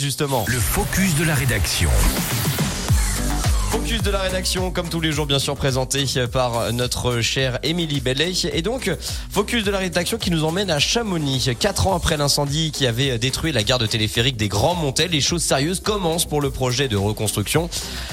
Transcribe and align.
Justement. 0.00 0.46
Le 0.48 0.58
focus 0.58 1.14
de 1.16 1.24
la 1.24 1.34
rédaction. 1.34 1.90
Focus 3.90 4.04
de 4.04 4.10
la 4.12 4.20
rédaction, 4.20 4.70
comme 4.70 4.88
tous 4.88 5.00
les 5.00 5.10
jours, 5.10 5.26
bien 5.26 5.40
sûr, 5.40 5.56
présenté 5.56 6.04
par 6.30 6.72
notre 6.72 7.22
chère 7.22 7.58
Émilie 7.64 7.98
Bellet. 7.98 8.34
Et 8.52 8.62
donc, 8.62 8.88
focus 9.32 9.64
de 9.64 9.70
la 9.72 9.78
rédaction 9.78 10.16
qui 10.16 10.30
nous 10.30 10.44
emmène 10.44 10.70
à 10.70 10.78
Chamonix. 10.78 11.50
Quatre 11.58 11.88
ans 11.88 11.96
après 11.96 12.16
l'incendie 12.16 12.70
qui 12.70 12.86
avait 12.86 13.18
détruit 13.18 13.50
la 13.50 13.64
gare 13.64 13.80
de 13.80 13.86
téléphérique 13.86 14.36
des 14.36 14.46
Grands 14.46 14.76
Montels, 14.76 15.10
les 15.10 15.20
choses 15.20 15.42
sérieuses 15.42 15.80
commencent 15.80 16.24
pour 16.24 16.40
le 16.40 16.50
projet 16.50 16.86
de 16.86 16.96
reconstruction. 16.96 17.68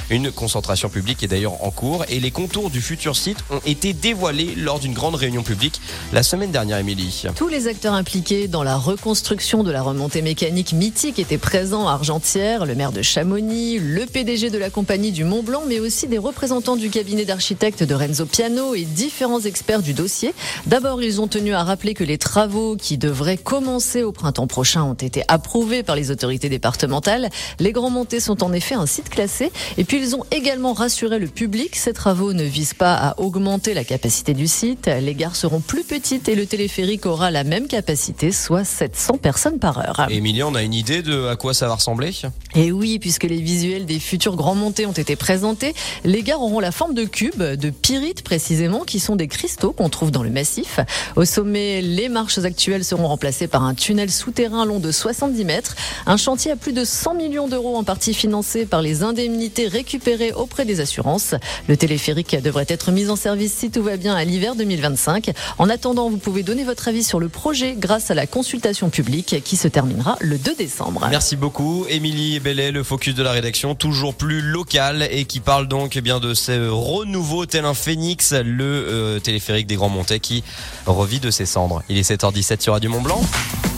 Une 0.10 0.32
concentration 0.32 0.90
publique 0.90 1.22
est 1.22 1.28
d'ailleurs 1.28 1.64
en 1.64 1.70
cours 1.70 2.06
et 2.10 2.20
les 2.20 2.32
contours 2.32 2.72
du 2.72 2.82
futur 2.82 3.16
site 3.16 3.38
ont 3.52 3.62
été 3.64 3.94
dévoilés 3.94 4.56
lors 4.56 4.80
d'une 4.80 4.94
grande 4.94 5.14
réunion 5.14 5.44
publique 5.44 5.80
la 6.12 6.24
semaine 6.24 6.50
dernière, 6.50 6.80
Émilie. 6.80 7.26
Tous 7.36 7.50
les 7.50 7.68
acteurs 7.68 7.94
impliqués 7.94 8.48
dans 8.48 8.64
la 8.64 8.78
reconstruction 8.78 9.62
de 9.64 9.70
la 9.70 9.84
remontée 9.84 10.24
mécanique 10.24 10.74
mythique 10.74 11.20
étaient 11.20 11.38
présents 11.38 11.88
à 11.88 11.92
Argentière, 11.92 12.66
le 12.66 12.74
maire 12.74 12.92
de 12.92 13.04
Chamonix, 13.04 13.78
le 13.78 14.08
PDG 14.08 14.50
de 14.50 14.58
la 14.58 14.72
compagnie 14.72 15.12
du 15.12 15.24
Mont 15.24 15.44
Blanc, 15.44 15.67
mais 15.68 15.80
aussi 15.80 16.08
des 16.08 16.18
représentants 16.18 16.76
du 16.76 16.90
cabinet 16.90 17.26
d'architectes 17.26 17.84
de 17.84 17.94
Renzo 17.94 18.26
Piano 18.26 18.74
et 18.74 18.84
différents 18.84 19.42
experts 19.42 19.82
du 19.82 19.94
dossier. 19.94 20.34
D'abord, 20.66 21.02
ils 21.04 21.20
ont 21.20 21.28
tenu 21.28 21.54
à 21.54 21.64
rappeler 21.64 21.94
que 21.94 22.04
les 22.04 22.18
travaux 22.18 22.76
qui 22.76 22.98
devraient 22.98 23.38
commencer 23.38 24.04
au 24.04 24.12
printemps 24.12 24.48
prochain 24.48 24.84
ont 24.84 24.94
été 24.94 25.24
approuvés 25.28 25.84
par 25.84 25.96
les 25.96 26.12
autorités 26.12 26.50
départementales. 26.50 27.30
Les 27.60 27.72
Grands 27.72 27.90
Montées 27.90 28.20
sont 28.20 28.44
en 28.44 28.54
effet 28.54 28.76
un 28.76 28.86
site 28.86 29.10
classé. 29.10 29.52
Et 29.78 29.84
puis, 29.84 29.98
ils 29.98 30.16
ont 30.16 30.24
également 30.32 30.74
rassuré 30.74 31.20
le 31.20 31.28
public. 31.28 31.76
Ces 31.76 31.94
travaux 31.94 32.34
ne 32.34 32.44
visent 32.44 32.74
pas 32.74 32.94
à 32.94 33.20
augmenter 33.20 33.74
la 33.74 33.84
capacité 33.84 34.34
du 34.34 34.48
site. 34.48 34.88
Les 34.88 35.16
gares 35.16 35.36
seront 35.36 35.60
plus 35.60 35.84
petites 35.84 36.30
et 36.30 36.36
le 36.36 36.46
téléphérique 36.46 37.06
aura 37.06 37.32
la 37.32 37.44
même 37.44 37.68
capacité, 37.68 38.32
soit 38.32 38.64
700 38.64 39.18
personnes 39.18 39.60
par 39.60 39.80
heure. 39.80 40.08
Émilie, 40.10 40.44
on 40.44 40.56
a 40.56 40.64
une 40.64 40.74
idée 40.74 41.02
de 41.02 41.28
à 41.28 41.36
quoi 41.36 41.54
ça 41.54 41.68
va 41.68 41.76
ressembler? 41.76 42.12
Et 42.56 42.72
oui, 42.72 43.00
puisque 43.00 43.24
les 43.24 43.42
visuels 43.42 43.86
des 43.86 44.00
futurs 44.00 44.36
Grands 44.36 44.56
Montées 44.56 44.86
ont 44.86 44.92
été 44.92 45.16
présentés, 45.16 45.57
les 46.04 46.24
gares 46.24 46.42
auront 46.42 46.60
la 46.60 46.72
forme 46.72 46.94
de 46.94 47.06
cubes, 47.06 47.44
de 47.44 47.70
pyrites 47.70 48.24
précisément, 48.24 48.82
qui 48.82 49.00
sont 49.00 49.16
des 49.16 49.28
cristaux 49.28 49.72
qu'on 49.72 49.90
trouve 49.90 50.12
dans 50.12 50.24
le 50.24 50.30
massif. 50.30 50.80
Au 51.16 51.26
sommet, 51.26 51.82
les 51.82 52.10
marches 52.10 52.40
actuelles 52.40 52.84
seront 52.84 53.08
remplacées 53.08 53.48
par 53.48 53.64
un 53.64 53.74
tunnel 53.74 54.12
souterrain 54.12 54.66
long 54.66 54.80
de 54.80 54.92
70 54.92 55.46
mètres. 55.46 55.76
Un 56.06 56.18
chantier 56.18 56.52
à 56.52 56.56
plus 56.56 56.74
de 56.74 56.86
100 56.86 57.16
millions 57.16 57.48
d'euros 57.48 57.76
en 57.76 57.84
partie 57.84 58.14
financé 58.14 58.66
par 58.66 58.82
les 58.82 59.04
indemnités 59.04 59.68
récupérées 59.68 60.34
auprès 60.34 60.66
des 60.66 60.80
assurances. 60.80 61.36
Le 61.68 61.78
téléphérique 61.78 62.36
devrait 62.42 62.66
être 62.68 62.92
mis 62.92 63.10
en 63.10 63.16
service 63.16 63.54
si 63.54 63.72
tout 63.72 63.84
va 63.84 63.98
bien 63.98 64.16
à 64.16 64.24
l'hiver 64.24 64.56
2025. 64.56 65.32
En 65.58 65.70
attendant, 65.70 66.10
vous 66.10 66.18
pouvez 66.18 66.44
donner 66.44 66.64
votre 66.64 66.88
avis 66.88 67.04
sur 67.04 67.20
le 67.20 67.30
projet 67.30 67.76
grâce 67.78 68.12
à 68.12 68.14
la 68.14 68.28
consultation 68.28 68.90
publique 68.90 69.42
qui 69.44 69.56
se 69.56 69.68
terminera 69.68 70.18
le 70.20 70.38
2 70.38 70.56
décembre. 70.56 71.08
Merci 71.10 71.36
beaucoup, 71.36 71.86
Émilie 71.90 72.40
Bellet, 72.40 72.72
le 72.72 72.84
focus 72.84 73.16
de 73.16 73.24
la 73.24 73.32
rédaction, 73.32 73.76
toujours 73.76 74.14
plus 74.14 74.42
local 74.42 75.08
et 75.12 75.26
qui 75.26 75.40
parle 75.48 75.70
donc 75.70 75.96
eh 75.96 76.02
bien 76.02 76.20
de 76.20 76.34
ce 76.34 76.68
renouveau 76.68 77.46
tel 77.46 77.64
un 77.64 77.74
phénix, 77.74 78.34
le 78.34 78.66
euh, 78.66 79.20
téléphérique 79.22 79.66
des 79.66 79.78
Grands 79.78 79.88
Montets 79.88 80.20
qui 80.20 80.44
revit 80.86 81.22
de 81.22 81.32
ses 81.32 81.46
cendres. 81.46 81.84
Il 81.88 81.98
est 81.98 82.12
7h17 82.12 82.62
sur 82.62 82.74
Radio 82.74 82.90
Mont 82.90 83.02
Blanc. 83.02 83.22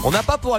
On 0.03 0.09
n'a 0.09 0.23
pas 0.23 0.39
pour 0.39 0.47